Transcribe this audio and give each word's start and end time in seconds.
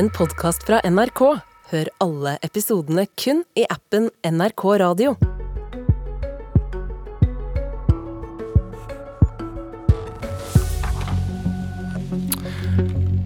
en 0.00 0.08
podkast 0.16 0.62
fra 0.64 0.78
NRK. 0.88 1.20
Hør 1.70 1.88
alle 2.00 2.30
episodene 2.46 3.02
kun 3.20 3.42
i 3.58 3.66
appen 3.68 4.06
NRK 4.24 4.62
Radio. 4.80 5.12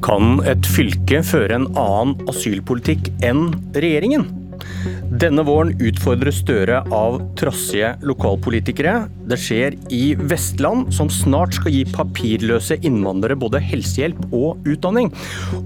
Kan 0.02 0.42
et 0.50 0.66
fylke 0.66 1.22
føre 1.22 1.60
en 1.60 1.68
annen 1.79 2.16
asylpolitikk 2.32 3.12
enn 3.22 3.52
regjeringen? 3.77 4.27
Denne 5.14 5.44
våren 5.46 5.68
utfordres 5.78 6.40
Støre 6.42 6.80
av 6.90 7.20
trassige 7.38 7.92
lokalpolitikere. 8.02 9.04
Det 9.30 9.36
skjer 9.38 9.76
i 9.94 10.16
Vestland, 10.18 10.88
som 10.96 11.06
snart 11.12 11.54
skal 11.54 11.70
gi 11.70 11.84
papirløse 11.86 12.80
innvandrere 12.82 13.36
både 13.38 13.60
helsehjelp 13.62 14.24
og 14.34 14.66
utdanning. 14.66 15.12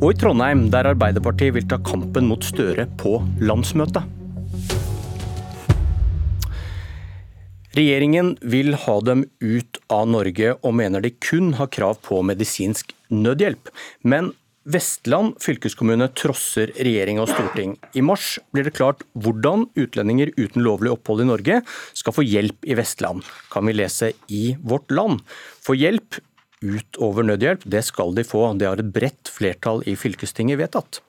Og 0.02 0.10
i 0.10 0.18
Trondheim, 0.20 0.66
der 0.74 0.90
Arbeiderpartiet 0.90 1.56
vil 1.56 1.64
ta 1.70 1.78
kampen 1.80 2.28
mot 2.28 2.44
Støre 2.44 2.84
på 3.00 3.14
landsmøtet. 3.40 4.04
Regjeringen 7.78 8.34
vil 8.44 8.76
ha 8.84 8.98
dem 9.06 9.24
ut 9.40 9.80
av 9.88 10.10
Norge, 10.12 10.58
og 10.60 10.76
mener 10.76 11.00
de 11.00 11.14
kun 11.24 11.54
har 11.56 11.72
krav 11.72 12.02
på 12.04 12.20
medisinsk 12.26 12.92
nødhjelp. 13.08 13.72
Men 14.04 14.34
Vestland 14.68 15.38
fylkeskommune 15.40 16.10
trosser 16.18 16.74
regjering 16.76 17.20
og 17.22 17.30
storting. 17.30 17.74
I 17.96 18.02
mars 18.04 18.34
blir 18.52 18.66
det 18.66 18.74
klart 18.76 19.04
hvordan 19.16 19.64
utlendinger 19.80 20.34
uten 20.36 20.64
lovlig 20.64 20.92
opphold 20.92 21.24
i 21.24 21.28
Norge 21.30 21.60
skal 21.96 22.14
få 22.16 22.24
hjelp 22.26 22.68
i 22.68 22.76
Vestland, 22.76 23.24
kan 23.52 23.64
vi 23.68 23.76
lese 23.78 24.12
i 24.28 24.42
Vårt 24.60 24.92
Land. 24.92 25.22
For 25.64 25.78
hjelp 25.78 26.20
utover 26.60 27.24
nødhjelp, 27.24 27.64
det 27.70 27.84
skal 27.86 28.12
de 28.16 28.26
få. 28.26 28.42
Det 28.58 28.68
har 28.68 28.82
et 28.82 28.92
bredt 28.92 29.30
flertall 29.32 29.80
i 29.88 29.96
fylkestinget 29.96 30.60
vedtatt. 30.60 31.00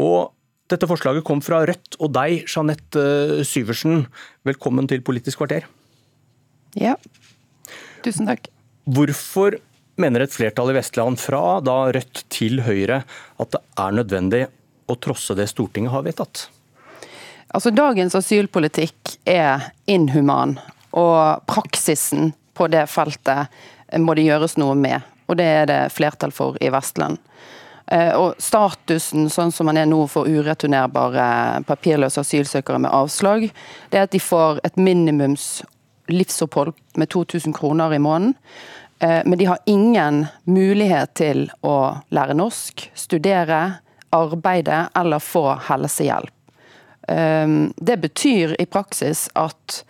Og 0.00 0.32
dette 0.72 0.88
forslaget 0.88 1.26
kom 1.28 1.42
fra 1.44 1.60
Rødt 1.68 1.98
og 2.00 2.14
deg, 2.16 2.46
Jeanette 2.48 3.44
Syversen. 3.44 4.06
Velkommen 4.48 4.88
til 4.88 5.04
Politisk 5.04 5.42
kvarter. 5.42 5.68
Ja, 6.78 6.96
tusen 8.06 8.30
takk. 8.30 8.48
Hvorfor 8.88 9.58
mener 10.00 10.24
et 10.24 10.34
flertall 10.34 10.72
i 10.72 10.76
Vestland, 10.76 11.20
fra 11.20 11.60
da 11.64 11.76
Rødt 11.94 12.24
til 12.32 12.62
Høyre, 12.66 13.02
at 13.40 13.54
det 13.54 13.62
er 13.80 13.98
nødvendig 14.00 14.44
å 14.90 14.96
trosse 15.00 15.36
det 15.38 15.48
Stortinget 15.50 15.94
har 15.94 16.04
vedtatt? 16.06 16.48
Altså, 17.54 17.70
Dagens 17.70 18.16
asylpolitikk 18.18 19.16
er 19.30 19.70
inhuman, 19.86 20.56
og 20.94 21.44
praksisen 21.50 22.32
på 22.54 22.68
det 22.70 22.86
feltet 22.90 23.50
må 23.98 24.14
det 24.16 24.26
gjøres 24.26 24.58
noe 24.58 24.74
med. 24.78 25.02
Og 25.30 25.38
det 25.38 25.46
er 25.46 25.68
det 25.70 25.80
flertall 25.94 26.34
for 26.34 26.58
i 26.62 26.70
Vestland. 26.74 27.18
Eh, 27.92 28.12
og 28.16 28.38
Statusen 28.40 29.28
sånn 29.32 29.52
som 29.52 29.68
man 29.68 29.78
er 29.80 29.88
nå 29.88 30.04
for 30.10 30.28
ureturnerbare 30.28 31.64
papirløse 31.68 32.22
asylsøkere 32.22 32.80
med 32.80 32.94
avslag, 32.94 33.50
det 33.92 34.00
er 34.00 34.08
at 34.08 34.14
de 34.14 34.22
får 34.22 34.62
et 34.64 34.80
minimums 34.80 35.62
livsopphold 36.12 36.74
med 37.00 37.12
2000 37.12 37.54
kroner 37.56 37.94
i 37.94 38.00
måneden. 38.02 38.34
Eh, 39.04 39.22
men 39.24 39.38
de 39.38 39.44
har 39.44 39.58
ingen 39.64 40.26
mulighet 40.44 41.14
til 41.14 41.48
å 41.60 41.76
lære 42.14 42.36
norsk, 42.38 42.86
studere, 42.96 43.60
arbeide 44.14 44.86
eller 44.96 45.22
få 45.22 45.46
helsehjelp. 45.68 46.32
Eh, 47.08 47.48
det 47.76 47.98
betyr 48.00 48.56
i 48.60 48.66
praksis 48.70 49.26
at 49.34 49.82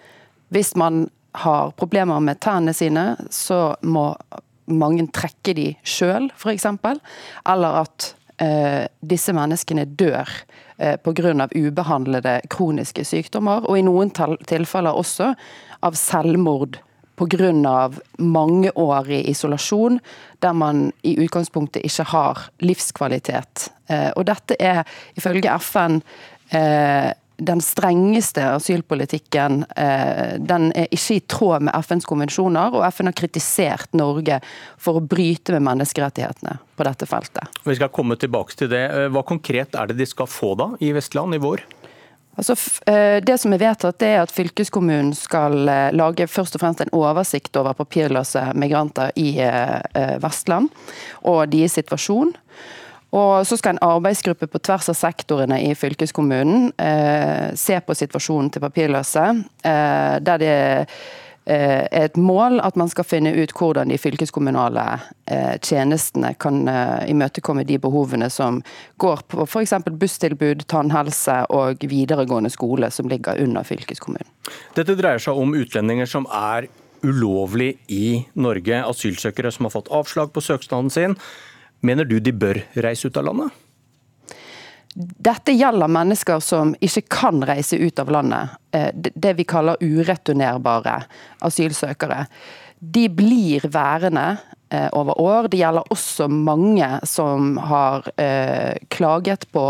hvis 0.54 0.74
man 0.78 1.06
har 1.44 1.74
problemer 1.78 2.20
med 2.22 2.40
tennene 2.42 2.74
sine, 2.74 3.06
så 3.30 3.76
må 3.82 4.12
mange 4.70 5.06
trekke 5.12 5.54
de 5.54 5.68
sjøl, 5.82 6.30
f.eks. 6.34 6.66
Eller 7.50 7.80
at 7.82 8.06
eh, 8.42 8.86
disse 9.02 9.34
menneskene 9.34 9.84
dør 9.84 10.30
pga. 10.74 11.48
ubehandlede 11.54 12.40
kroniske 12.50 13.04
sykdommer, 13.06 13.62
og 13.68 13.78
i 13.78 13.84
noen 13.86 14.10
tilfeller 14.10 14.96
også 14.98 15.34
av 15.86 15.94
selvmord 15.94 16.80
pga. 17.16 17.90
mangeårig 18.18 19.28
isolasjon, 19.28 20.00
der 20.40 20.52
man 20.52 20.92
i 21.02 21.16
utgangspunktet 21.24 21.84
ikke 21.84 22.04
har 22.10 22.46
livskvalitet. 22.60 23.70
Eh, 23.88 24.10
og 24.16 24.24
dette 24.26 24.56
er 24.58 24.84
ifølge 25.16 25.50
FN 25.60 26.00
eh, 26.50 27.12
den 27.36 27.60
strengeste 27.60 28.44
asylpolitikken 28.54 29.64
eh, 29.76 30.36
den 30.38 30.68
er 30.72 30.86
ikke 30.94 31.16
i 31.16 31.22
tråd 31.26 31.66
med 31.66 31.74
FNs 31.82 32.06
konvensjoner, 32.06 32.76
og 32.76 32.86
FN 32.94 33.10
har 33.10 33.16
kritisert 33.18 33.96
Norge 33.98 34.38
for 34.78 35.00
å 35.00 35.02
bryte 35.02 35.56
med 35.56 35.66
menneskerettighetene 35.66 36.58
på 36.76 36.86
dette 36.86 37.08
feltet. 37.10 37.62
Vi 37.66 37.78
skal 37.78 37.90
komme 37.94 38.18
tilbake 38.20 38.54
til 38.58 38.70
det. 38.70 38.84
Hva 39.10 39.24
konkret 39.26 39.74
er 39.74 39.90
det 39.90 39.98
de 39.98 40.06
skal 40.06 40.30
få 40.30 40.54
da 40.58 40.72
i 40.80 40.92
Vestland 40.94 41.34
i 41.34 41.42
vår? 41.42 41.64
Altså, 42.34 42.56
eh, 42.90 43.20
det 43.22 43.38
som 43.38 43.52
er 43.54 43.62
vedtatt, 43.62 44.02
er 44.02 44.22
at 44.22 44.32
fylkeskommunen 44.34 45.12
skal 45.14 45.68
eh, 45.70 45.90
lage 45.94 46.26
først 46.26 46.56
og 46.56 46.64
fremst 46.64 46.82
en 46.82 46.94
oversikt 46.96 47.56
over 47.60 47.76
papirløse 47.78 48.42
migranter 48.58 49.12
i 49.20 49.36
eh, 49.38 50.16
Vestland 50.22 50.70
og 51.22 51.46
deres 51.52 51.78
situasjon. 51.78 52.34
Og 53.14 53.46
så 53.46 53.56
skal 53.56 53.76
en 53.76 53.84
arbeidsgruppe 53.86 54.48
på 54.50 54.58
tvers 54.66 54.90
av 54.90 54.96
sektorene 54.98 55.60
i 55.62 55.74
fylkeskommunen 55.78 56.72
eh, 56.82 57.52
se 57.54 57.78
på 57.78 57.94
situasjonen 57.94 58.50
til 58.50 58.64
papirløse. 58.64 59.28
Eh, 59.62 60.16
der 60.26 60.42
det 60.42 60.56
et 61.46 62.16
mål 62.16 62.60
at 62.64 62.76
man 62.80 62.88
skal 62.88 63.04
finne 63.04 63.34
ut 63.36 63.52
hvordan 63.52 63.90
de 63.92 63.98
fylkeskommunale 64.00 64.84
eh, 65.28 65.56
tjenestene 65.60 66.32
kan 66.40 66.62
eh, 66.70 67.10
imøtekomme 67.12 67.66
de 67.68 67.76
behovene 67.82 68.30
som 68.32 68.62
går 69.02 69.24
på 69.28 69.44
f.eks. 69.44 69.74
busstilbud, 69.90 70.64
tannhelse 70.72 71.42
og 71.52 71.84
videregående 71.90 72.52
skole 72.52 72.88
som 72.94 73.10
ligger 73.12 73.42
under 73.44 73.66
fylkeskommunen. 73.68 74.30
Dette 74.76 74.96
dreier 74.96 75.20
seg 75.20 75.36
om 75.36 75.52
utlendinger 75.58 76.08
som 76.08 76.28
er 76.32 76.70
ulovlig 77.04 77.74
i 77.92 78.24
Norge, 78.40 78.80
asylsøkere 78.88 79.52
som 79.52 79.68
har 79.68 79.74
fått 79.76 79.92
avslag 79.92 80.32
på 80.32 80.40
søknaden 80.44 80.88
sin. 80.92 81.18
Mener 81.84 82.08
du 82.08 82.16
de 82.24 82.32
bør 82.32 82.62
reise 82.80 83.10
ut 83.10 83.20
av 83.20 83.28
landet? 83.28 83.52
Dette 84.94 85.52
gjelder 85.52 85.90
mennesker 85.90 86.42
som 86.44 86.74
ikke 86.78 87.02
kan 87.10 87.42
reise 87.46 87.76
ut 87.80 87.98
av 87.98 88.12
landet. 88.14 88.54
Eh, 88.70 88.90
det 88.94 89.32
vi 89.40 89.46
kaller 89.48 89.80
ureturnerbare 89.82 91.00
asylsøkere. 91.42 92.26
De 92.78 93.08
blir 93.10 93.66
værende 93.74 94.36
eh, 94.70 94.86
over 94.92 95.18
år. 95.20 95.48
Det 95.50 95.58
gjelder 95.58 95.90
også 95.90 96.28
mange 96.30 96.88
som 97.10 97.56
har 97.58 98.06
eh, 98.20 98.78
klaget 98.94 99.48
på 99.50 99.64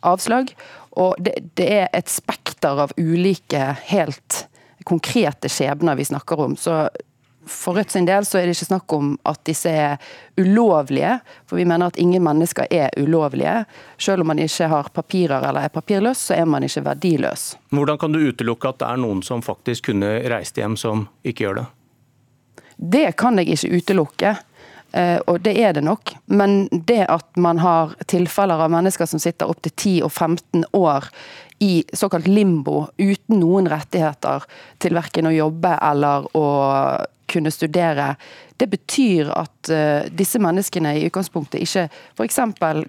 avslag. 0.00 0.54
Og 0.96 1.20
det, 1.20 1.36
er 1.68 1.90
et 1.92 2.08
spekter 2.08 2.80
av 2.86 2.94
ulike 2.96 3.74
helt 3.90 4.46
konkrete 4.88 5.50
skjebner 5.52 5.98
vi 5.98 6.08
snakker 6.08 6.40
om. 6.40 6.56
Så 6.56 6.86
for 7.50 7.78
Rødt 7.78 7.92
sin 7.94 8.06
del 8.08 8.26
så 8.26 8.38
er 8.38 8.48
det 8.48 8.56
ikke 8.56 8.68
snakk 8.68 8.94
om 8.96 9.12
at 9.28 9.40
disse 9.48 9.70
er 9.70 9.96
ulovlige, 10.38 11.18
for 11.48 11.60
vi 11.60 11.66
mener 11.68 11.90
at 11.90 11.98
ingen 12.00 12.22
mennesker 12.24 12.68
er 12.70 12.92
ulovlige. 13.00 13.64
Selv 13.98 14.24
om 14.24 14.30
man 14.32 14.42
ikke 14.42 14.68
har 14.70 14.90
papirer 14.94 15.48
eller 15.48 15.66
er 15.66 15.74
papirløs, 15.74 16.28
så 16.30 16.38
er 16.38 16.44
man 16.46 16.66
ikke 16.66 16.84
verdiløs. 16.86 17.48
Hvordan 17.74 17.98
kan 17.98 18.14
du 18.14 18.22
utelukke 18.28 18.72
at 18.72 18.80
det 18.82 18.90
er 18.90 19.02
noen 19.02 19.22
som 19.26 19.42
faktisk 19.44 19.90
kunne 19.90 20.18
reist 20.30 20.58
hjem, 20.58 20.76
som 20.76 21.08
ikke 21.24 21.46
gjør 21.46 21.62
det? 21.62 21.66
Det 22.78 23.08
kan 23.18 23.38
jeg 23.40 23.56
ikke 23.56 23.80
utelukke. 23.80 24.36
Eh, 24.92 25.18
og 25.26 25.40
det 25.44 25.52
er 25.60 25.74
det 25.76 25.84
nok. 25.84 26.14
Men 26.26 26.68
det 26.72 27.04
at 27.08 27.36
man 27.36 27.58
har 27.58 27.94
tilfeller 28.08 28.62
av 28.64 28.72
mennesker 28.72 29.08
som 29.08 29.20
sitter 29.20 29.50
opptil 29.50 29.74
10 29.74 29.94
og 30.06 30.12
15 30.12 30.64
år 30.72 31.10
i 31.58 31.84
såkalt 31.92 32.26
limbo, 32.26 32.86
uten 32.98 33.40
noen 33.40 33.68
rettigheter 33.70 34.44
til 34.78 34.94
verken 34.94 35.26
å 35.30 35.34
jobbe 35.34 35.74
eller 35.82 36.28
å 36.38 36.48
kunne 37.28 37.50
studere. 37.50 38.14
Det 38.56 38.66
betyr 38.66 39.30
at 39.36 39.70
uh, 39.72 40.06
disse 40.10 40.40
menneskene 40.42 40.94
i 40.96 41.04
utgangspunktet 41.08 41.62
ikke 41.62 41.88
f.eks. 42.16 42.40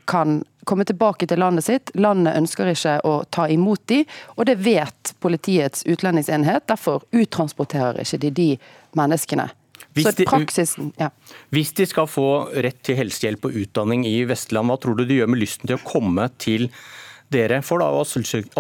kan 0.10 0.40
komme 0.70 0.86
tilbake 0.86 1.28
til 1.28 1.42
landet 1.42 1.66
sitt. 1.66 1.92
Landet 1.98 2.38
ønsker 2.38 2.72
ikke 2.72 3.00
å 3.08 3.20
ta 3.34 3.48
imot 3.50 3.82
de, 3.92 4.04
og 4.38 4.46
det 4.50 4.60
vet 4.64 5.16
Politiets 5.20 5.84
utlendingsenhet. 5.90 6.68
Derfor 6.70 7.04
uttransporterer 7.12 8.04
ikke 8.06 8.22
de 8.26 8.36
de 8.40 8.50
menneskene. 8.98 9.50
Hvis 9.98 10.16
de, 10.16 10.26
praksisen, 10.28 10.92
ja. 11.00 11.10
hvis 11.50 11.72
de 11.76 11.86
skal 11.90 12.06
få 12.08 12.28
rett 12.64 12.78
til 12.86 12.96
helsehjelp 13.00 13.48
og 13.50 13.56
utdanning 13.58 14.06
i 14.08 14.22
Vestland, 14.30 14.70
hva 14.70 14.78
tror 14.80 15.00
du 15.00 15.04
de 15.10 15.18
gjør 15.18 15.32
med 15.34 15.42
lysten 15.42 15.68
til 15.68 15.80
å 15.80 15.84
komme 15.84 16.28
til 16.40 16.70
dere 17.34 17.62
får 17.66 17.84
da 17.84 17.90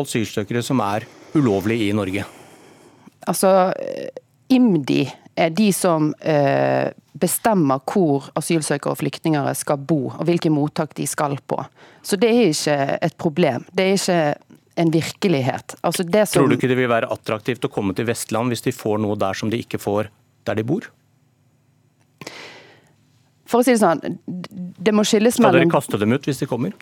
asylsøkere 0.01 0.63
som 0.66 0.81
er 0.86 1.07
ulovlige 1.38 1.89
i 1.89 1.95
Norge? 1.95 2.25
Altså, 3.30 3.71
IMDi 4.50 5.04
er 5.39 5.54
de 5.56 5.69
som 5.75 6.12
eh, 6.19 6.92
bestemmer 7.19 7.81
hvor 7.88 8.30
asylsøkere 8.39 8.94
og 8.94 9.00
flyktninger 9.01 9.50
skal 9.57 9.80
bo, 9.80 10.10
og 10.12 10.27
hvilke 10.27 10.51
mottak 10.54 10.95
de 10.98 11.07
skal 11.07 11.38
på. 11.48 11.60
Så 12.04 12.19
det 12.19 12.30
er 12.30 12.51
ikke 12.51 12.77
et 13.10 13.18
problem. 13.19 13.66
Det 13.74 13.86
er 13.86 13.98
ikke 13.98 14.19
en 14.80 14.94
virkelighet. 14.94 15.75
Altså 15.83 16.04
som... 16.04 16.27
Tror 16.33 16.48
du 16.48 16.56
ikke 16.56 16.71
det 16.71 16.77
vil 16.80 16.92
være 16.92 17.10
attraktivt 17.12 17.66
å 17.68 17.71
komme 17.71 17.95
til 17.95 18.07
Vestland 18.07 18.54
hvis 18.54 18.63
de 18.63 18.75
får 18.75 19.01
noe 19.04 19.18
der 19.19 19.36
som 19.36 19.51
de 19.51 19.60
ikke 19.60 19.80
får 19.81 20.12
der 20.48 20.60
de 20.60 20.66
bor? 20.68 20.88
For 23.50 23.60
å 23.60 23.66
si 23.66 23.74
det 23.74 23.81
sånn, 23.81 24.19
det 24.25 24.94
må 24.94 25.04
skilles 25.07 25.39
mellom 25.42 25.57
Skal 25.57 25.66
dere 25.66 25.74
kaste 25.74 26.00
dem 26.00 26.13
ut 26.13 26.27
hvis 26.30 26.42
de 26.44 26.48
kommer? 26.50 26.75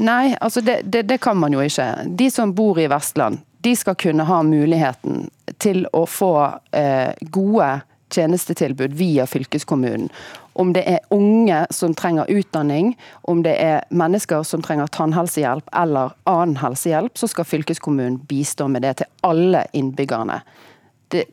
Nei, 0.00 0.34
altså 0.40 0.62
det, 0.64 0.80
det, 0.84 1.02
det, 1.10 1.18
kan 1.20 1.36
man 1.36 1.52
jo 1.52 1.60
ikke. 1.60 1.86
De 2.16 2.30
som 2.32 2.54
bor 2.56 2.78
i 2.80 2.88
Vestland, 2.88 3.42
de 3.60 3.74
skal 3.76 3.98
kunne 4.00 4.24
ha 4.24 4.40
muligheten 4.46 5.26
til 5.60 5.84
å 5.92 6.06
få 6.08 6.32
eh, 6.72 7.12
gode 7.20 7.82
tjenestetilbud 8.10 8.94
via 8.96 9.26
fylkeskommunen. 9.28 10.08
Om 10.52 10.72
det 10.72 10.82
er 10.88 11.04
unge 11.14 11.60
som 11.70 11.92
trenger 11.94 12.30
utdanning, 12.32 12.94
om 13.28 13.44
det 13.44 13.54
er 13.60 13.84
mennesker 13.92 14.42
som 14.42 14.64
trenger 14.64 14.88
tannhelsehjelp 14.92 15.68
eller 15.82 16.16
annen 16.28 16.56
helsehjelp, 16.60 17.20
så 17.20 17.28
skal 17.30 17.48
fylkeskommunen 17.48 18.18
bistå 18.28 18.66
med 18.72 18.82
det 18.82 18.96
til 19.02 19.12
alle 19.28 19.66
innbyggerne. 19.76 20.40
Det, 21.12 21.28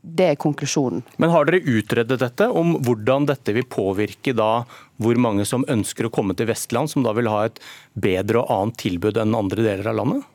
det 0.00 0.26
er 0.32 0.38
konklusjonen. 0.40 1.02
Men 1.16 1.30
Har 1.30 1.48
dere 1.48 1.60
utredet 1.66 2.20
dette, 2.20 2.48
om 2.48 2.76
hvordan 2.84 3.26
dette 3.28 3.54
vil 3.56 3.66
påvirke 3.66 4.34
da 4.36 4.64
hvor 4.98 5.18
mange 5.20 5.46
som 5.46 5.66
ønsker 5.68 6.06
å 6.06 6.12
komme 6.14 6.36
til 6.38 6.48
Vestland, 6.50 6.90
som 6.90 7.04
da 7.06 7.12
vil 7.16 7.30
ha 7.30 7.44
et 7.46 7.60
bedre 7.94 8.42
og 8.42 8.52
annet 8.54 8.82
tilbud 8.82 9.18
enn 9.18 9.36
andre 9.38 9.64
deler 9.66 9.90
av 9.90 9.98
landet? 10.00 10.26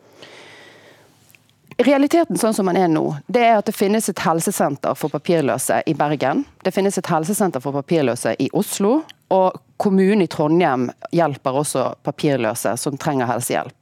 Realiteten 1.84 2.38
sånn 2.38 2.54
som 2.54 2.70
den 2.70 2.78
er 2.78 2.92
nå, 2.92 3.06
det 3.26 3.42
er 3.48 3.56
at 3.58 3.66
det 3.66 3.74
finnes 3.74 4.06
et 4.10 4.22
helsesenter 4.22 4.94
for 5.00 5.10
papirløse 5.10 5.80
i 5.90 5.96
Bergen. 5.98 6.44
Det 6.62 6.74
finnes 6.76 7.00
et 7.00 7.10
helsesenter 7.10 7.64
for 7.64 7.74
papirløse 7.80 8.36
i 8.40 8.50
Oslo. 8.54 9.00
Og 9.34 9.58
kommunen 9.82 10.22
i 10.22 10.30
Trondheim 10.30 10.92
hjelper 11.16 11.58
også 11.64 11.88
papirløse 12.06 12.76
som 12.78 13.00
trenger 13.02 13.32
helsehjelp. 13.32 13.74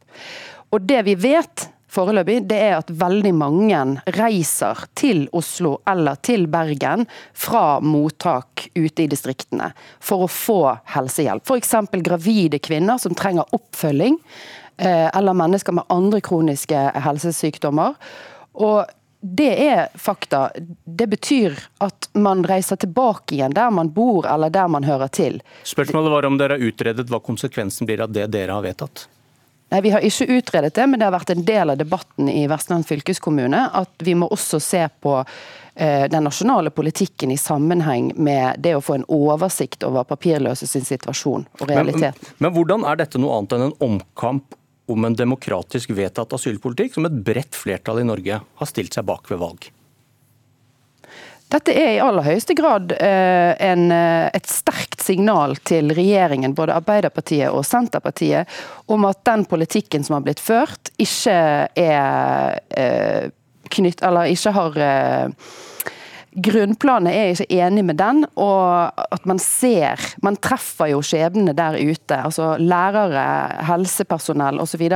Og 0.72 0.88
det 0.88 1.02
vi 1.10 1.18
vet 1.20 1.68
foreløpig, 1.92 2.40
det 2.50 2.60
er 2.70 2.78
at 2.80 2.92
veldig 3.02 3.34
mange 3.36 3.82
reiser 4.18 4.86
til 4.98 5.26
Oslo 5.36 5.78
eller 5.90 6.20
til 6.24 6.48
Bergen 6.52 7.08
fra 7.34 7.80
mottak 7.84 8.70
ute 8.76 9.06
i 9.06 9.10
distriktene 9.12 9.72
for 10.00 10.26
å 10.26 10.32
få 10.32 10.62
helsehjelp. 10.96 11.46
F.eks. 11.46 11.76
gravide 12.06 12.62
kvinner 12.64 13.02
som 13.02 13.16
trenger 13.18 13.50
oppfølging, 13.56 14.18
eh, 14.78 15.10
eller 15.12 15.38
mennesker 15.38 15.76
med 15.76 15.88
andre 15.92 16.22
kroniske 16.24 16.88
helsesykdommer. 17.06 17.96
Og 18.54 18.84
det 19.22 19.52
er 19.68 19.88
fakta. 20.02 20.50
Det 20.86 21.08
betyr 21.08 21.60
at 21.86 22.10
man 22.18 22.42
reiser 22.48 22.80
tilbake 22.82 23.36
igjen 23.36 23.54
der 23.54 23.70
man 23.70 23.92
bor 23.94 24.26
eller 24.26 24.50
der 24.50 24.68
man 24.72 24.88
hører 24.88 25.12
til. 25.14 25.42
Spørsmålet 25.64 26.12
var 26.12 26.26
om 26.26 26.40
dere 26.42 26.58
har 26.58 26.72
utredet 26.72 27.10
hva 27.12 27.22
konsekvensen 27.22 27.90
blir 27.90 28.02
av 28.02 28.16
det 28.16 28.32
dere 28.34 28.58
har 28.58 28.66
vedtatt? 28.66 29.06
Nei, 29.72 29.82
Vi 29.82 29.90
har 29.90 30.04
ikke 30.04 30.28
utredet 30.28 30.76
det, 30.76 30.86
men 30.88 31.00
det 31.00 31.08
har 31.08 31.16
vært 31.16 31.32
en 31.32 31.46
del 31.48 31.72
av 31.72 31.80
debatten 31.80 32.30
i 32.30 32.44
Vestland 32.52 32.88
fylkeskommune 32.88 33.64
at 33.80 34.04
vi 34.04 34.16
må 34.20 34.28
også 34.28 34.60
se 34.60 34.84
på 35.00 35.14
eh, 35.22 36.08
den 36.12 36.28
nasjonale 36.28 36.74
politikken 36.76 37.32
i 37.32 37.40
sammenheng 37.40 38.12
med 38.20 38.60
det 38.60 38.76
å 38.76 38.84
få 38.84 39.00
en 39.00 39.08
oversikt 39.08 39.86
over 39.88 40.04
papirløse 40.10 40.68
sin 40.68 40.84
situasjon 40.88 41.48
og 41.60 41.68
realitet. 41.72 42.20
Men, 42.20 42.38
men 42.44 42.58
hvordan 42.58 42.84
er 42.84 43.00
dette 43.00 43.22
noe 43.22 43.38
annet 43.40 43.56
enn 43.56 43.70
en 43.70 43.78
omkamp 43.88 44.58
om 44.92 45.08
en 45.08 45.16
demokratisk 45.16 45.94
vedtatt 45.96 46.36
asylpolitikk 46.36 46.98
som 46.98 47.08
et 47.08 47.22
bredt 47.24 47.56
flertall 47.56 48.04
i 48.04 48.10
Norge 48.12 48.42
har 48.44 48.70
stilt 48.70 48.98
seg 48.98 49.08
bak 49.08 49.32
ved 49.32 49.40
valg? 49.40 49.72
Dette 51.52 51.74
er 51.76 51.98
i 51.98 52.00
aller 52.00 52.24
høyeste 52.24 52.56
grad 52.56 52.94
eh, 52.96 53.52
en, 53.60 53.90
eh, 53.92 54.30
et 54.32 54.48
sterkt 54.48 55.04
signal 55.04 55.58
til 55.68 55.92
regjeringen, 55.92 56.56
både 56.56 56.78
Arbeiderpartiet 56.80 57.52
og 57.52 57.66
Senterpartiet, 57.68 58.48
om 58.88 59.04
at 59.10 59.20
den 59.28 59.44
politikken 59.52 60.06
som 60.08 60.16
har 60.16 60.24
blitt 60.24 60.40
ført, 60.40 60.94
ikke 61.02 61.36
er 61.76 62.62
eh, 62.80 63.28
knytt, 63.72 64.04
eller 64.04 64.32
ikke 64.32 64.56
har 64.56 64.82
Grunnplanet 66.32 67.12
er 67.12 67.34
ikke 67.34 67.60
enig 67.60 67.82
med 67.84 67.98
den, 68.00 68.22
og 68.40 69.02
at 69.12 69.26
man 69.28 69.40
ser 69.44 70.00
Man 70.24 70.38
treffer 70.40 70.94
jo 70.94 71.02
skjebnene 71.04 71.52
der 71.52 71.76
ute. 71.76 72.16
altså 72.16 72.54
Lærere, 72.56 73.60
helsepersonell 73.68 74.62
osv. 74.64 74.88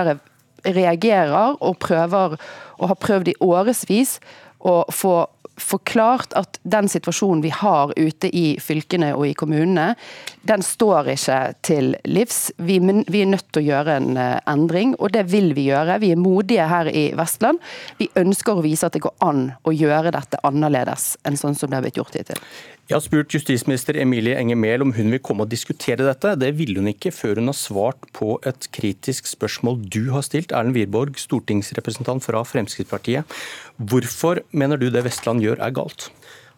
reagerer 0.63 1.58
og 1.60 1.75
prøver, 1.84 2.38
og 2.80 2.88
har 2.88 2.96
prøvd 2.96 3.34
i 3.34 3.40
årevis 3.44 4.22
å 4.63 4.86
få 4.88 5.25
forklart 5.57 6.34
at 6.36 6.60
den 6.63 6.90
situasjonen 6.92 7.42
vi 7.44 7.52
har 7.54 7.94
ute 7.96 8.30
i 8.30 8.57
fylkene 8.62 9.13
og 9.16 9.28
i 9.30 9.34
kommunene, 9.38 9.94
den 10.48 10.63
står 10.66 11.12
ikke 11.16 11.40
til 11.66 11.94
livs. 12.06 12.52
Vi, 12.57 12.80
vi, 12.81 13.22
er 13.22 13.31
nødt 13.31 13.48
til 13.52 13.63
å 13.63 13.66
gjøre 13.69 13.98
en 14.00 14.19
eh, 14.19 14.38
endring, 14.52 14.96
og 15.00 15.13
det 15.16 15.25
vil 15.31 15.54
vi 15.57 15.69
gjøre. 15.69 16.00
Vi 16.04 16.12
er 16.13 16.22
modige 16.22 16.68
her 16.69 16.92
i 16.92 17.07
Vestland. 17.18 17.62
Vi 18.00 18.10
ønsker 18.19 18.57
å 18.57 18.66
vise 18.66 18.88
at 18.88 18.98
det 18.98 19.06
går 19.06 19.16
an 19.25 19.48
å 19.63 19.74
gjøre 19.75 20.13
dette 20.16 20.42
annerledes 20.46 21.16
enn 21.25 21.40
sånn 21.40 21.58
som 21.58 21.72
det 21.72 21.80
har 21.80 21.88
blitt 21.88 22.01
gjort 22.01 22.19
hittil. 22.19 22.42
Jeg 22.86 23.00
har 23.00 23.02
spurt 23.02 23.34
justisminister 23.34 23.98
Emilie 23.98 24.36
Enger 24.38 24.60
Mehl 24.62 24.84
om 24.86 24.92
hun 24.94 25.08
vil 25.10 25.22
komme 25.26 25.42
og 25.42 25.50
diskutere 25.50 26.06
dette. 26.06 26.36
Det 26.38 26.52
ville 26.54 26.78
hun 26.78 26.92
ikke 26.92 27.10
før 27.10 27.40
hun 27.42 27.50
har 27.50 27.58
svart 27.58 28.04
på 28.14 28.36
et 28.46 28.68
kritisk 28.78 29.26
spørsmål 29.26 29.80
du 29.90 30.12
har 30.14 30.22
stilt, 30.22 30.54
Erlend 30.54 30.78
Wiborg, 30.78 31.18
stortingsrepresentant 31.18 32.22
fra 32.22 32.44
Fremskrittspartiet. 32.46 33.26
Hvorfor 33.82 34.44
mener 34.54 34.78
du 34.78 34.92
det 34.94 35.02
Vestland 35.08 35.42
gjør 35.42 35.66
er 35.66 35.74
galt? 35.74 36.12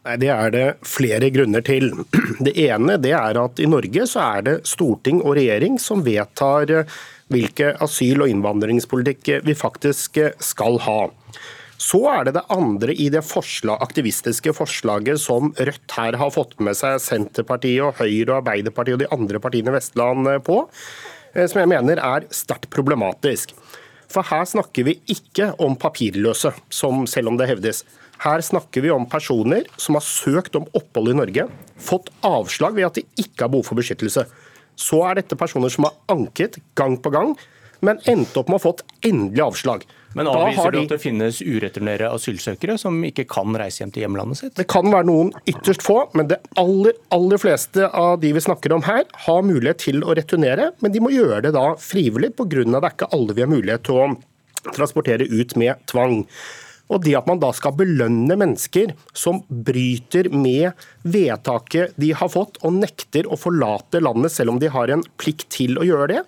Nei, 0.04 0.18
Det 0.20 0.34
er 0.34 0.52
det 0.52 0.66
flere 0.84 1.32
grunner 1.32 1.64
til. 1.64 1.94
Det 2.44 2.58
ene 2.60 3.00
det 3.00 3.16
er 3.16 3.40
at 3.40 3.64
i 3.64 3.72
Norge 3.72 4.04
så 4.12 4.28
er 4.36 4.44
det 4.50 4.58
storting 4.68 5.24
og 5.24 5.40
regjering 5.40 5.80
som 5.80 6.04
vedtar 6.04 6.84
hvilke 7.32 7.72
asyl- 7.80 8.28
og 8.28 8.36
innvandringspolitikk 8.36 9.48
vi 9.48 9.56
faktisk 9.56 10.20
skal 10.44 10.84
ha. 10.84 11.02
Så 11.78 12.00
er 12.10 12.26
det 12.26 12.34
det 12.40 12.46
andre 12.54 12.94
i 12.98 13.06
det 13.14 13.22
forslag, 13.22 13.78
aktivistiske 13.86 14.54
forslaget 14.58 15.22
som 15.22 15.52
Rødt 15.54 15.94
her 15.94 16.18
har 16.18 16.34
fått 16.34 16.56
med 16.64 16.78
seg 16.78 16.98
Senterpartiet, 17.04 17.84
og 17.86 18.00
Høyre, 18.02 18.32
og 18.32 18.40
Arbeiderpartiet 18.40 18.98
og 18.98 19.04
de 19.04 19.12
andre 19.14 19.42
partiene 19.44 19.70
i 19.70 19.78
Vestland 19.78 20.32
eh, 20.32 20.40
på, 20.42 20.64
eh, 21.36 21.46
som 21.46 21.62
jeg 21.62 21.70
mener 21.70 22.02
er 22.02 22.26
sterkt 22.34 22.72
problematisk. 22.74 23.54
For 24.10 24.26
her 24.26 24.48
snakker 24.50 24.88
vi 24.88 24.98
ikke 25.14 25.52
om 25.62 25.76
papirløse, 25.78 26.54
som 26.74 27.06
selv 27.10 27.30
om 27.30 27.38
det 27.38 27.50
hevdes. 27.52 27.84
Her 28.24 28.42
snakker 28.42 28.82
vi 28.82 28.90
om 28.90 29.06
personer 29.10 29.68
som 29.78 30.00
har 30.00 30.06
søkt 30.06 30.58
om 30.58 30.66
opphold 30.78 31.12
i 31.12 31.18
Norge, 31.20 31.46
fått 31.78 32.10
avslag 32.26 32.74
ved 32.80 32.88
at 32.88 32.98
de 32.98 33.06
ikke 33.22 33.44
har 33.44 33.54
behov 33.54 33.68
for 33.70 33.78
beskyttelse. 33.78 34.26
Så 34.78 35.04
er 35.06 35.20
dette 35.20 35.38
personer 35.38 35.70
som 35.74 35.86
har 35.86 35.98
anket 36.10 36.58
gang 36.78 36.98
på 36.98 37.14
gang, 37.14 37.36
men 37.86 38.02
endte 38.10 38.42
opp 38.42 38.50
med 38.50 38.58
å 38.58 38.62
ha 38.62 38.66
fått 38.70 38.84
endelig 39.06 39.44
avslag. 39.44 39.86
Men 40.18 40.30
avviser 40.32 40.74
du 40.74 40.80
at 40.80 40.94
det 40.96 41.00
finnes 41.02 41.40
ureturnerte 41.46 42.10
asylsøkere 42.10 42.78
som 42.82 42.96
ikke 43.06 43.28
kan 43.30 43.54
reise 43.60 43.84
hjem 43.84 43.92
til 43.94 44.06
hjemlandet 44.06 44.40
sitt? 44.40 44.54
Det 44.58 44.66
kan 44.72 44.88
være 44.90 45.06
noen 45.10 45.34
ytterst 45.50 45.84
få, 45.86 46.00
men 46.18 46.30
det 46.32 46.40
aller, 46.58 46.98
aller 47.14 47.42
fleste 47.42 47.90
av 47.90 48.18
de 48.24 48.32
vi 48.34 48.44
snakker 48.44 48.74
om 48.74 48.86
her, 48.88 49.04
har 49.28 49.46
mulighet 49.46 49.84
til 49.86 50.02
å 50.02 50.16
returnere. 50.18 50.72
Men 50.82 50.96
de 50.96 51.04
må 51.04 51.14
gjøre 51.14 51.44
det 51.46 51.54
da 51.58 51.68
frivillig, 51.82 52.34
pga. 52.38 52.64
at 52.66 52.72
det 52.72 52.82
er 52.82 52.96
ikke 52.96 53.12
alle 53.14 53.38
vi 53.38 53.46
har 53.46 53.52
mulighet 53.52 53.86
til 53.86 54.00
å 54.00 54.08
transportere 54.74 55.28
ut 55.30 55.54
med 55.60 55.86
tvang. 55.92 56.24
Og 56.88 57.04
det 57.04 57.18
at 57.20 57.28
man 57.28 57.40
da 57.42 57.50
skal 57.56 57.76
belønne 57.76 58.38
mennesker 58.40 58.94
som 59.18 59.42
bryter 59.50 60.30
med 60.32 60.72
vedtaket 61.04 61.98
de 62.00 62.14
har 62.16 62.32
fått, 62.32 62.62
og 62.64 62.80
nekter 62.80 63.28
å 63.28 63.40
forlate 63.40 64.02
landet 64.04 64.34
selv 64.34 64.56
om 64.56 64.62
de 64.62 64.72
har 64.72 64.94
en 64.94 65.04
plikt 65.20 65.50
til 65.54 65.78
å 65.78 65.86
gjøre 65.88 66.14
det, 66.14 66.24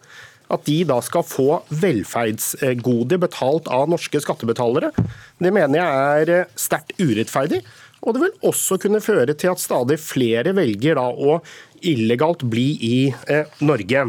at 0.50 0.66
de 0.66 0.80
da 0.90 0.98
skal 1.06 1.26
få 1.28 1.62
velferdsgode 1.70 3.20
betalt 3.22 3.70
av 3.72 3.90
norske 3.92 4.22
skattebetalere, 4.24 4.92
det 5.38 5.54
mener 5.54 5.80
jeg 5.80 6.24
er 6.24 6.34
eh, 6.36 6.52
sterkt 6.58 6.96
urettferdig. 6.98 7.62
Og 8.00 8.16
det 8.16 8.24
vil 8.24 8.48
også 8.48 8.80
kunne 8.80 9.04
føre 9.04 9.36
til 9.36 9.52
at 9.52 9.62
stadig 9.62 10.00
flere 10.02 10.54
velger 10.56 10.96
da 10.98 11.10
å 11.12 11.40
illegalt 11.86 12.46
bli 12.50 12.70
i 12.86 12.98
eh, 13.32 13.60
Norge. 13.62 14.08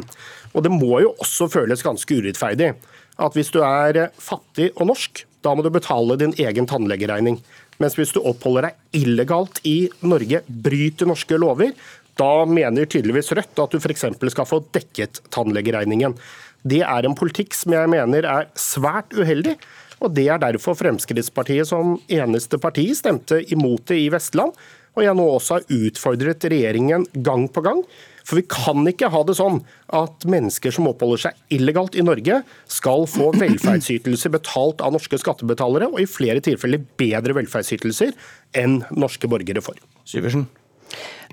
Og 0.55 0.65
det 0.67 0.73
må 0.75 1.03
jo 1.05 1.15
også 1.23 1.51
føles 1.51 1.85
ganske 1.87 2.21
urettferdig 2.21 2.73
at 3.21 3.37
hvis 3.37 3.53
du 3.53 3.61
er 3.67 4.07
eh, 4.07 4.15
fattig 4.21 4.71
og 4.77 4.89
norsk, 4.93 5.25
da 5.45 5.55
må 5.57 5.65
du 5.65 5.73
betale 5.73 6.19
din 6.21 6.35
egen 6.41 6.69
tannlegeregning. 6.69 7.41
Mens 7.81 7.97
hvis 7.97 8.13
du 8.13 8.21
oppholder 8.21 8.69
deg 8.69 9.01
illegalt 9.01 9.63
i 9.69 9.89
Norge, 10.05 10.43
bryter 10.45 11.09
norske 11.09 11.39
lover, 11.41 11.73
da 12.21 12.45
mener 12.49 12.89
tydeligvis 12.89 13.33
Rødt 13.37 13.63
at 13.65 13.75
du 13.75 13.81
f.eks. 13.81 14.07
skal 14.35 14.49
få 14.49 14.61
dekket 14.75 15.23
tannlegeregningen. 15.33 16.17
Det 16.63 16.83
er 16.85 17.07
en 17.07 17.17
politikk 17.17 17.57
som 17.57 17.73
jeg 17.73 17.89
mener 17.91 18.29
er 18.29 18.51
svært 18.59 19.15
uheldig. 19.17 19.57
og 20.01 20.13
Det 20.17 20.27
er 20.29 20.43
derfor 20.43 20.77
Fremskrittspartiet 20.77 21.69
som 21.69 21.97
eneste 22.09 22.61
parti 22.61 22.91
stemte 22.97 23.41
imot 23.53 23.89
det 23.89 24.03
i 24.05 24.13
Vestland. 24.13 24.53
Og 24.99 25.05
jeg 25.07 25.17
nå 25.17 25.25
også 25.31 25.59
har 25.59 25.69
utfordret 25.87 26.45
regjeringen 26.51 27.07
gang 27.25 27.47
på 27.49 27.63
gang. 27.65 27.85
For 28.27 28.39
vi 28.39 28.45
kan 28.51 28.85
ikke 28.87 29.09
ha 29.11 29.23
det 29.27 29.37
sånn 29.39 29.61
at 29.97 30.27
mennesker 30.29 30.75
som 30.75 30.89
oppholder 30.91 31.25
seg 31.25 31.57
illegalt 31.57 31.97
i 31.99 32.05
Norge, 32.05 32.43
skal 32.71 33.07
få 33.11 33.31
velferdsytelser 33.43 34.35
betalt 34.35 34.85
av 34.85 34.95
norske 34.95 35.19
skattebetalere, 35.23 35.89
og 35.89 36.03
i 36.03 36.11
flere 36.11 36.43
tilfeller 36.45 36.85
bedre 37.01 37.39
velferdsytelser 37.41 38.13
enn 38.61 38.83
norske 38.93 39.31
borgere 39.31 39.65
får. 39.65 39.81
Syversen. 40.11 40.47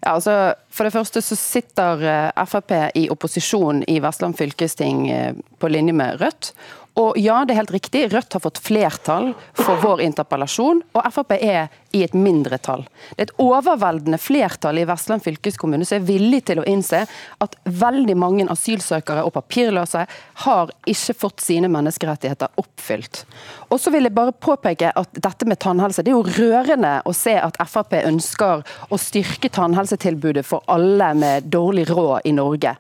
Ja, 0.02 0.14
altså, 0.14 0.54
for 0.70 0.86
det 0.86 0.94
første 0.94 1.22
så 1.26 1.36
sitter 1.40 2.04
eh, 2.06 2.44
Frp 2.46 2.74
i 2.96 3.08
opposisjon 3.14 3.82
i 3.90 3.98
Vestland 4.04 4.38
fylkesting 4.38 5.08
eh, 5.10 5.40
på 5.58 5.72
linje 5.74 5.96
med 5.98 6.22
Rødt. 6.22 6.52
Og 6.98 7.18
ja, 7.22 7.44
det 7.46 7.54
er 7.54 7.60
helt 7.62 7.76
riktig, 7.76 8.08
Rødt 8.10 8.34
har 8.34 8.42
fått 8.42 8.58
flertall 8.64 9.30
for 9.58 9.78
vår 9.84 10.02
interpellasjon, 10.08 10.80
og 10.98 11.10
Frp 11.14 11.36
er 11.38 11.68
i 11.94 12.02
et 12.04 12.16
mindretall. 12.18 12.88
Det 13.12 13.22
er 13.22 13.28
et 13.28 13.42
overveldende 13.42 14.18
flertall 14.22 14.80
i 14.82 14.86
Vestland 14.90 15.22
fylkeskommune 15.26 15.86
som 15.86 16.00
er 16.00 16.08
villig 16.08 16.42
til 16.50 16.62
å 16.62 16.66
innse 16.68 17.04
at 17.44 17.58
veldig 17.70 18.16
mange 18.18 18.48
asylsøkere 18.50 19.24
og 19.28 19.36
papirløse 19.38 20.08
har 20.46 20.74
ikke 20.90 21.16
fått 21.22 21.46
sine 21.46 21.70
menneskerettigheter 21.74 22.58
oppfylt. 22.58 23.24
Og 23.70 23.82
så 23.82 23.94
vil 23.94 24.10
jeg 24.10 24.18
bare 24.18 24.34
påpeke 24.34 24.90
at 24.98 25.22
dette 25.22 25.48
med 25.50 25.62
tannhelse, 25.62 26.02
det 26.02 26.14
er 26.14 26.18
jo 26.18 26.38
rørende 26.42 26.96
å 27.06 27.14
se 27.16 27.36
at 27.38 27.62
Frp 27.62 27.94
ønsker 28.02 28.66
å 28.90 29.00
styrke 29.02 29.54
tannhelsetilbudet 29.88 30.46
for 30.46 30.62
alle 30.68 31.14
med 31.14 31.44
dårlig 31.44 31.90
råd 31.90 32.22
i 32.26 32.32
Norge. 32.32 32.76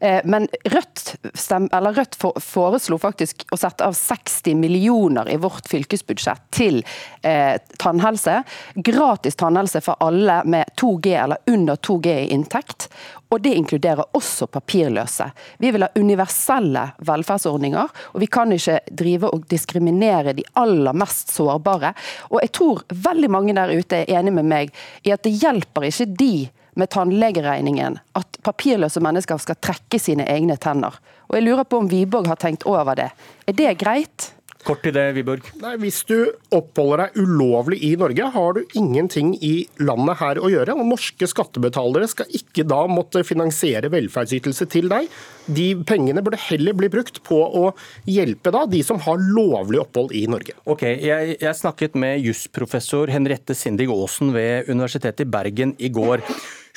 Eh, 0.00 0.20
men 0.24 0.48
Rødt, 0.64 1.16
stem, 1.34 1.68
Rødt, 1.68 2.16
foreslo 2.40 2.98
faktisk 2.98 3.46
å 3.50 3.56
sette 3.56 3.84
av 3.84 3.92
60 3.92 4.54
millioner 4.54 5.28
i 5.30 5.36
vårt 5.36 5.68
fylkesbudsjett 5.68 6.42
til 6.50 6.84
eh, 7.22 7.58
tannhelse. 7.78 8.42
Gratis 8.74 9.36
tannhelse 9.36 9.80
for 9.80 9.96
alle 10.00 10.42
med 10.44 10.64
2G 10.80 11.14
eller 11.22 11.38
under 11.46 11.76
2G 11.76 12.14
i 12.24 12.30
inntekt. 12.34 12.87
Og 13.30 13.42
Det 13.42 13.54
inkluderer 13.54 14.04
også 14.16 14.46
papirløse. 14.46 15.30
Vi 15.58 15.70
vil 15.70 15.84
ha 15.84 15.88
universelle 15.96 16.84
velferdsordninger, 16.98 17.88
og 18.14 18.20
vi 18.20 18.26
kan 18.26 18.52
ikke 18.52 18.80
drive 18.90 19.32
og 19.32 19.44
diskriminere 19.50 20.32
de 20.32 20.46
aller 20.54 20.96
mest 20.96 21.34
sårbare. 21.34 21.94
Og 22.30 22.40
Jeg 22.42 22.52
tror 22.52 22.84
veldig 22.88 23.30
mange 23.30 23.54
der 23.54 23.74
ute 23.74 24.04
er 24.04 24.18
enig 24.20 24.32
med 24.32 24.48
meg 24.48 24.72
i 25.04 25.12
at 25.12 25.22
det 25.22 25.36
hjelper 25.42 25.88
ikke 25.88 26.08
de 26.18 26.48
med 26.78 26.90
tannlegeregningen 26.94 27.98
at 28.14 28.40
papirløse 28.46 29.02
mennesker 29.02 29.40
skal 29.42 29.58
trekke 29.60 29.98
sine 29.98 30.26
egne 30.30 30.56
tenner. 30.56 30.94
Og 31.28 31.36
Jeg 31.36 31.44
lurer 31.44 31.64
på 31.64 31.82
om 31.82 31.90
Wiborg 31.90 32.28
har 32.30 32.40
tenkt 32.40 32.66
over 32.66 32.94
det. 32.94 33.10
Er 33.46 33.52
det 33.52 33.78
greit? 33.78 34.32
Kort 34.68 34.82
til 34.84 34.92
det, 34.92 35.06
Wiborg. 35.16 35.46
Nei, 35.62 35.70
Hvis 35.80 36.02
du 36.04 36.28
oppholder 36.52 37.06
deg 37.06 37.22
ulovlig 37.22 37.78
i 37.88 37.94
Norge, 37.96 38.26
har 38.34 38.58
du 38.58 38.74
ingenting 38.76 39.30
i 39.40 39.64
landet 39.80 40.18
her 40.20 40.40
å 40.44 40.50
gjøre. 40.52 40.74
og 40.76 40.84
Norske 40.90 41.24
skattebetalere 41.30 42.08
skal 42.10 42.28
ikke 42.36 42.66
da 42.68 42.82
måtte 42.90 43.24
finansiere 43.24 43.88
velferdsytelse 43.88 44.68
til 44.68 44.90
deg. 44.92 45.08
De 45.48 45.70
pengene 45.88 46.20
burde 46.20 46.42
heller 46.50 46.76
bli 46.76 46.92
brukt 46.92 47.22
på 47.24 47.40
å 47.40 47.64
hjelpe 48.04 48.52
da 48.52 48.66
de 48.68 48.82
som 48.84 49.00
har 49.08 49.16
lovlig 49.16 49.80
opphold 49.86 50.12
i 50.12 50.26
Norge. 50.28 50.52
Ok, 50.68 50.84
Jeg, 50.84 51.38
jeg 51.40 51.56
snakket 51.56 51.96
med 51.96 52.20
jusprofessor 52.20 53.08
Henriette 53.08 53.56
Sindig 53.56 53.88
Aasen 53.88 54.36
ved 54.36 54.68
Universitetet 54.68 55.24
i 55.24 55.30
Bergen 55.32 55.76
i 55.80 55.88
går. 55.88 56.20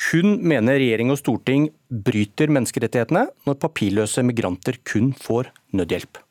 Hun 0.08 0.38
mener 0.40 0.80
regjering 0.80 1.12
og 1.12 1.20
storting 1.20 1.68
bryter 1.92 2.48
menneskerettighetene 2.48 3.28
når 3.44 3.62
papirløse 3.68 4.24
migranter 4.24 4.80
kun 4.80 5.12
får 5.12 5.52
nødhjelp. 5.76 6.24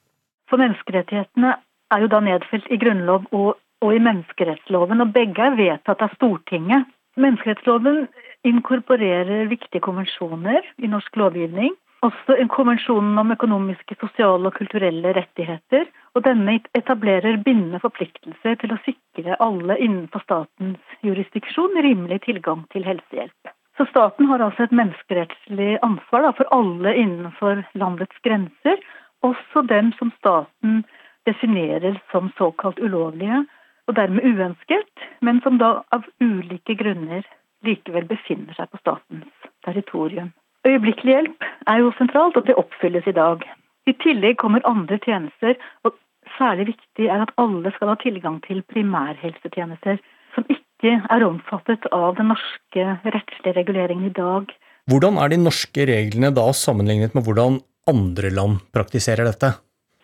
For 0.51 0.59
menneskerettighetene 0.59 1.53
er 1.95 2.01
jo 2.03 2.09
da 2.11 2.19
nedfelt 2.23 2.65
i 2.67 2.77
Grunnlov 2.79 3.29
og, 3.31 3.53
og 3.81 3.93
i 3.95 4.01
menneskerettsloven, 4.03 4.99
og 4.99 5.13
begge 5.15 5.45
er 5.45 5.55
vedtatt 5.55 6.03
av 6.03 6.11
Stortinget. 6.17 6.89
Menneskerettsloven 7.15 8.03
inkorporerer 8.47 9.47
viktige 9.51 9.83
konvensjoner 9.85 10.67
i 10.83 10.89
norsk 10.91 11.15
lovgivning. 11.21 11.71
Også 12.03 12.35
en 12.41 12.49
konvensjonen 12.51 13.19
om 13.21 13.31
økonomiske, 13.31 13.95
sosiale 14.01 14.49
og 14.49 14.55
kulturelle 14.57 15.13
rettigheter. 15.15 15.85
Og 16.17 16.25
denne 16.25 16.57
etablerer 16.75 17.39
bindende 17.45 17.79
forpliktelser 17.83 18.57
til 18.59 18.73
å 18.75 18.79
sikre 18.83 19.37
alle 19.39 19.77
innenfor 19.79 20.25
statens 20.25 20.97
jurisdiksjon 21.05 21.79
rimelig 21.85 22.23
tilgang 22.25 22.65
til 22.73 22.83
helsehjelp. 22.87 23.53
Så 23.79 23.85
staten 23.87 24.27
har 24.27 24.43
altså 24.43 24.65
et 24.65 24.75
menneskerettslig 24.75 25.77
ansvar 25.85 26.25
da, 26.25 26.33
for 26.35 26.49
alle 26.51 26.91
innenfor 26.97 27.63
landets 27.79 28.19
grenser, 28.25 28.81
også 29.25 29.65
dem 29.69 29.91
som 29.99 30.11
staten 30.19 30.83
definerer 31.29 31.99
som 32.11 32.31
såkalt 32.37 32.79
ulovlige, 32.79 33.45
og 33.87 33.95
dermed 33.95 34.23
uønsket, 34.23 35.07
men 35.21 35.41
som 35.43 35.57
da 35.61 35.81
av 35.95 36.05
ulike 36.21 36.75
grunner 36.79 37.25
likevel 37.65 38.07
befinner 38.09 38.55
seg 38.57 38.69
på 38.71 38.79
statens 38.81 39.49
territorium. 39.65 40.31
Øyeblikkelig 40.65 41.13
hjelp 41.15 41.45
er 41.67 41.81
jo 41.81 41.91
sentralt, 41.97 42.37
og 42.37 42.45
det 42.47 42.57
oppfylles 42.57 43.07
i 43.09 43.17
dag. 43.17 43.43
I 43.89 43.93
tillegg 44.03 44.37
kommer 44.41 44.65
andre 44.69 44.99
tjenester, 45.01 45.57
og 45.83 45.97
særlig 46.37 46.71
viktig 46.73 47.09
er 47.09 47.25
at 47.25 47.33
alle 47.41 47.73
skal 47.75 47.93
ha 47.93 47.97
tilgang 48.01 48.37
til 48.45 48.61
primærhelsetjenester, 48.73 49.97
som 50.35 50.45
ikke 50.49 50.97
er 51.01 51.25
omfattet 51.25 51.85
av 51.91 52.15
den 52.17 52.31
norske 52.31 52.85
rettslige 53.05 53.57
reguleringen 53.57 54.09
i 54.09 54.15
dag. 54.15 54.53
Hvordan 54.89 55.17
er 55.21 55.33
de 55.33 55.41
norske 55.41 55.85
reglene 55.89 56.31
da 56.33 56.47
sammenlignet 56.57 57.17
med 57.17 57.25
hvordan 57.25 57.59
andre 57.91 58.31
land 58.33 58.63
praktiserer 58.73 59.27
dette? 59.27 59.53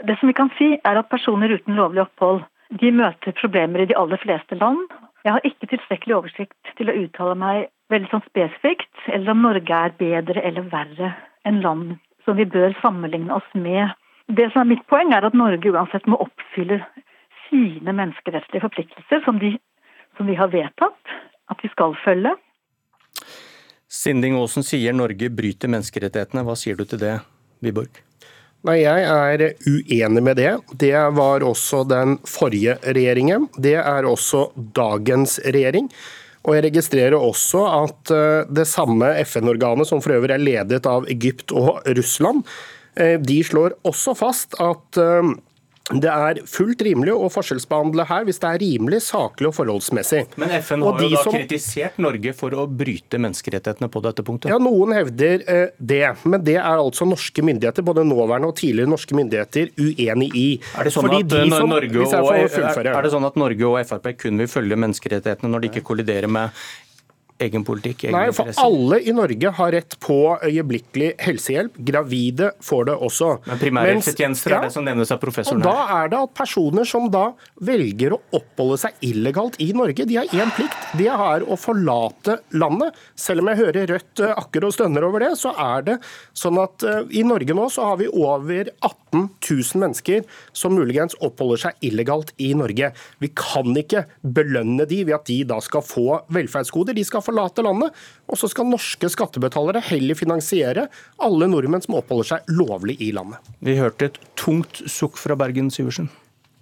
Det 0.06 0.18
som 0.20 0.30
vi 0.30 0.36
kan 0.38 0.52
si, 0.60 0.76
er 0.78 1.00
at 1.00 1.10
personer 1.10 1.56
uten 1.56 1.80
lovlig 1.80 2.04
opphold 2.04 2.44
de 2.82 2.92
møter 2.92 3.36
problemer 3.40 3.84
i 3.84 3.88
de 3.90 3.96
aller 3.98 4.20
fleste 4.22 4.58
land. 4.60 4.92
Jeg 5.26 5.34
har 5.36 5.48
ikke 5.48 5.70
tilstrekkelig 5.72 6.18
oversikt 6.18 6.74
til 6.78 6.92
å 6.92 6.98
uttale 7.04 7.36
meg 7.40 7.70
veldig 7.92 8.10
sånn 8.12 8.26
spesifikt, 8.28 8.92
eller 9.08 9.32
om 9.34 9.46
Norge 9.46 9.80
er 9.88 9.96
bedre 10.00 10.44
eller 10.44 10.68
verre 10.72 11.14
enn 11.48 11.62
land 11.64 11.96
som 12.28 12.36
vi 12.40 12.46
bør 12.46 12.76
sammenligne 12.82 13.32
oss 13.34 13.48
med. 13.56 13.96
Det 14.28 14.50
som 14.52 14.66
er 14.66 14.74
mitt 14.74 14.84
poeng, 14.92 15.14
er 15.16 15.24
at 15.24 15.38
Norge 15.38 15.72
uansett 15.72 16.08
må 16.12 16.20
oppfylle 16.20 16.82
sine 17.48 17.94
menneskerettslige 17.96 18.66
forpliktelser, 18.66 19.24
som, 19.24 19.40
de, 19.40 19.54
som 20.20 20.28
vi 20.28 20.36
har 20.36 20.52
vedtatt 20.52 21.16
at 21.48 21.64
vi 21.64 21.72
skal 21.72 21.96
følge. 22.04 22.36
Sinding 23.88 24.36
Aasen 24.36 24.68
sier 24.68 24.92
Norge 24.92 25.32
bryter 25.32 25.72
menneskerettighetene. 25.72 26.44
Hva 26.44 26.58
sier 26.60 26.76
du 26.76 26.84
til 26.84 27.00
det? 27.00 27.16
Wiborg? 27.64 28.04
Nei, 28.68 28.82
Jeg 28.82 29.04
er 29.06 29.44
uenig 29.70 30.24
med 30.24 30.40
det. 30.40 30.54
Det 30.76 30.96
var 31.16 31.46
også 31.46 31.84
den 31.88 32.18
forrige 32.28 32.78
regjeringen. 32.84 33.48
Det 33.56 33.78
er 33.80 34.08
også 34.08 34.50
dagens 34.76 35.38
regjering. 35.46 35.92
Og 36.48 36.56
Jeg 36.56 36.66
registrerer 36.70 37.18
også 37.20 37.64
at 37.68 38.12
eh, 38.16 38.48
det 38.50 38.68
samme 38.68 39.12
FN-organet, 39.26 39.88
som 39.90 40.02
for 40.04 40.16
øvrig 40.16 40.36
er 40.36 40.44
ledet 40.44 40.86
av 40.88 41.08
Egypt 41.12 41.52
og 41.52 41.84
Russland, 41.98 42.44
eh, 42.96 43.18
de 43.20 43.42
slår 43.44 43.76
også 43.88 44.16
fast 44.16 44.56
at 44.64 45.00
eh, 45.02 45.34
det 45.88 46.12
er 46.12 46.40
fullt 46.52 46.82
rimelig 46.84 47.14
å 47.16 47.30
forskjellsbehandle 47.32 48.04
her 48.10 48.26
hvis 48.28 48.42
det 48.44 48.50
er 48.50 48.60
rimelig, 48.60 48.98
saklig 49.06 49.48
og 49.48 49.54
forholdsmessig. 49.56 50.24
Men 50.42 50.52
FN 50.60 50.84
har 50.84 51.00
jo 51.00 51.12
da 51.14 51.22
som... 51.24 51.36
kritisert 51.38 52.02
Norge 52.04 52.34
for 52.36 52.56
å 52.60 52.66
bryte 52.68 53.20
menneskerettighetene 53.24 53.88
på 53.94 54.02
dette 54.04 54.26
punktet? 54.28 54.52
Ja, 54.52 54.58
noen 54.60 54.92
hevder 54.98 55.46
eh, 55.48 55.70
det. 55.80 56.04
Men 56.28 56.44
det 56.44 56.58
er 56.60 56.82
altså 56.82 57.08
norske 57.08 57.46
myndigheter, 57.46 57.86
både 57.88 58.04
nåværende 58.08 58.52
og 58.52 58.58
tidligere 58.60 58.92
norske 58.92 59.16
myndigheter, 59.16 59.72
uenig 59.80 60.30
i. 60.36 60.48
Er 60.76 60.90
det 60.90 60.94
sånn, 60.98 61.08
at, 61.08 61.30
de 61.32 61.46
som, 61.56 61.72
Norge, 61.72 62.04
og, 62.04 62.34
er, 62.36 62.92
er 62.92 63.08
det 63.08 63.14
sånn 63.16 63.30
at 63.30 63.40
Norge 63.40 63.72
og 63.72 63.80
Frp 63.88 64.12
kun 64.26 64.44
vil 64.44 64.52
følge 64.52 64.80
menneskerettighetene 64.84 65.54
når 65.54 65.64
de 65.64 65.72
ikke 65.72 65.88
kolliderer 65.88 66.28
med 66.32 66.52
egen 67.40 67.66
politikk? 67.68 68.08
Egen 68.08 68.18
Nei, 68.18 68.26
for 68.36 68.52
alle 68.64 69.00
i 69.02 69.14
Norge 69.16 69.54
har 69.60 69.74
rett 69.76 69.98
på 70.04 70.18
øyeblikkelig 70.44 71.14
helsehjelp. 71.24 71.78
Gravide 71.88 72.52
får 72.64 72.90
det 72.90 72.98
også. 73.08 73.32
Men 73.48 73.62
primærhelsetjenester 73.62 74.56
ja, 74.56 74.60
er 74.60 74.68
det 74.68 74.76
som 74.76 74.88
nevnes 74.88 75.14
av 75.14 75.22
professoren 75.22 75.64
her. 75.64 75.70
Da 75.70 76.02
er 76.02 76.12
det 76.14 76.24
at 76.28 76.36
personer 76.38 76.88
som 76.88 77.08
da 77.14 77.30
velger 77.64 78.18
å 78.18 78.22
oppholde 78.36 78.82
seg 78.84 79.08
illegalt 79.08 79.60
i 79.64 79.72
Norge, 79.78 80.08
de 80.10 80.20
har 80.20 80.36
én 80.36 80.52
plikt. 80.58 80.92
De 80.98 81.08
har 81.08 81.46
å 81.46 81.60
forlate 81.60 82.40
landet. 82.58 82.98
Selv 83.16 83.46
om 83.46 83.54
jeg 83.54 83.62
hører 83.64 83.86
Rødt 83.88 84.26
akkurat 84.28 84.58
akker 84.58 84.68
og 84.68 84.74
stønner 84.74 85.06
over 85.08 85.24
det, 85.24 85.36
så 85.38 85.54
er 85.54 85.86
det 85.86 85.98
sånn 86.38 86.58
at 86.62 86.84
uh, 86.88 87.04
i 87.10 87.24
Norge 87.28 87.56
nå 87.56 87.68
så 87.74 87.92
har 87.92 88.00
vi 88.02 88.10
over 88.10 88.72
18 88.82 89.07
000 89.16 89.82
mennesker 89.82 90.26
som 90.56 90.76
muligens 90.78 91.16
oppholder 91.24 91.62
seg 91.68 91.88
illegalt 91.88 92.34
i 92.44 92.52
Norge. 92.58 92.92
Vi 93.24 93.32
kan 93.38 93.72
ikke 93.78 94.06
belønne 94.22 94.88
de 94.90 95.04
ved 95.08 95.18
at 95.20 95.28
de 95.30 95.40
da 95.48 95.60
skal 95.64 95.86
få 95.86 96.22
velferdsgoder. 96.34 96.98
De 96.98 97.06
skal 97.08 97.24
forlate 97.26 97.66
landet. 97.66 97.96
Og 98.28 98.40
så 98.40 98.50
skal 98.52 98.70
norske 98.70 99.10
skattebetalere 99.14 99.84
heller 99.90 100.18
finansiere 100.20 100.88
alle 101.24 101.50
nordmenn 101.50 101.84
som 101.84 102.00
oppholder 102.02 102.34
seg 102.36 102.54
lovlig 102.54 103.00
i 103.04 103.14
landet. 103.16 103.42
Vi 103.64 103.78
hørte 103.80 104.12
et 104.12 104.22
tungt 104.40 104.84
sukk 104.92 105.20
fra 105.22 105.38
Bergen 105.40 105.72
Syversen. 105.74 106.12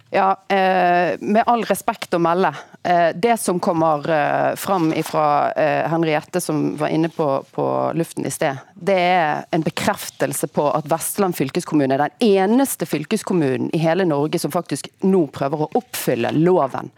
Ja, 0.10 0.32
eh, 0.48 1.18
Med 1.20 1.44
all 1.46 1.66
respekt 1.66 2.14
å 2.14 2.20
melde. 2.22 2.54
Eh, 2.86 3.10
det 3.16 3.38
som 3.38 3.60
kommer 3.60 4.10
eh, 4.10 4.56
fram 4.56 4.94
fra 5.04 5.52
eh, 5.52 5.90
Henriette, 5.90 6.42
som 6.42 6.78
var 6.78 6.88
inne 6.88 7.10
på, 7.10 7.44
på, 7.52 7.92
luften 7.96 8.26
i 8.26 8.32
sted, 8.32 8.58
det 8.76 9.00
er 9.00 9.46
en 9.52 9.66
bekreftelse 9.66 10.48
på 10.54 10.68
at 10.70 10.86
Vestland 10.92 11.34
fylkeskommune 11.36 11.98
er 11.98 12.04
den 12.04 12.28
eneste 12.28 12.86
fylkeskommunen 12.86 13.72
i 13.74 13.82
hele 13.82 14.06
Norge 14.06 14.40
som 14.40 14.54
faktisk 14.54 14.92
nå 15.02 15.26
prøver 15.34 15.66
å 15.66 15.72
oppfylle 15.82 16.30
loven. 16.38 16.94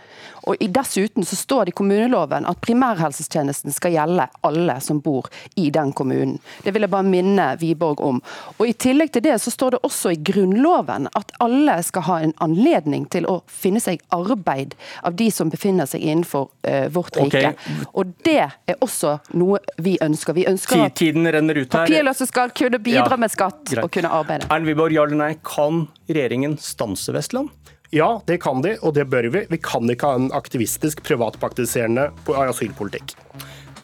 Og 0.48 0.60
Dessuten 0.72 1.26
så 1.28 1.36
står 1.36 1.66
det 1.66 1.74
i 1.74 1.78
kommuneloven 1.80 2.46
at 2.48 2.60
primærhelsetjenesten 2.64 3.74
skal 3.76 3.96
gjelde 3.96 4.28
alle 4.48 4.78
som 4.84 5.00
bor 5.04 5.28
i 5.60 5.70
den 5.76 5.92
kommunen. 5.96 6.38
Det 6.64 6.72
vil 6.76 6.86
jeg 6.86 6.94
bare 6.94 7.08
minne 7.08 7.48
Wiborg 7.60 8.04
om. 8.04 8.22
Og 8.58 8.70
I 8.70 8.76
tillegg 8.76 9.12
til 9.16 9.26
det 9.28 9.36
så 9.44 9.52
står 9.52 9.76
det 9.76 9.84
også 9.88 10.14
i 10.14 10.22
Grunnloven 10.32 11.10
at 11.16 11.34
alle 11.44 11.80
skal 11.84 12.08
ha 12.08 12.20
en 12.24 12.36
anledning 12.44 13.07
til 13.12 13.28
å 13.30 13.40
finne 13.52 13.82
seg 13.84 14.02
arbeid 14.16 14.76
av 15.08 15.16
de 15.20 15.30
som 15.34 15.52
befinner 15.54 15.90
seg 15.90 16.06
innenfor 16.06 16.50
uh, 16.68 16.88
vårt 16.94 17.20
rike. 17.20 17.54
Okay. 17.54 17.86
Og 17.98 18.14
det 18.28 18.40
er 18.48 18.80
også 18.84 19.18
noe 19.38 19.62
vi 19.84 19.98
ønsker. 20.04 20.38
Vi 20.38 20.48
ønsker 20.50 20.86
at 20.88 20.98
Tiden 20.98 21.28
renner 21.28 21.58
ut 21.62 21.68
her. 21.68 21.86
papirløse 21.86 22.28
skal 22.30 22.54
kunne 22.58 22.82
bidra 22.84 23.16
ja, 23.16 23.22
med 23.22 23.34
skatt 23.34 23.64
greit. 23.70 23.84
og 23.84 23.94
kunne 23.94 24.12
arbeide. 24.14 24.50
Erlend 24.50 24.72
Wiborg, 24.72 24.96
ja 24.96 25.06
eller 25.08 25.20
nei, 25.20 25.32
kan 25.46 25.86
regjeringen 26.10 26.58
stanse 26.62 27.16
Vestland? 27.16 27.54
Ja, 27.96 28.22
det 28.28 28.42
kan 28.44 28.62
de, 28.62 28.76
og 28.84 28.98
det 28.98 29.08
bør 29.12 29.30
vi. 29.32 29.46
Vi 29.50 29.62
kan 29.64 29.88
ikke 29.90 30.10
ha 30.10 30.20
en 30.20 30.32
aktivistisk, 30.36 31.04
privatpraktiserende 31.08 32.10
asylpolitikk. 32.28 33.16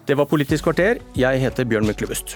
Det 0.06 0.18
var 0.20 0.27
Politisk 0.27 0.68
kvarter. 0.68 1.00
Jeg 1.15 1.39
heter 1.39 1.63
Bjørn 1.63 1.88
Myklebust. 1.88 2.36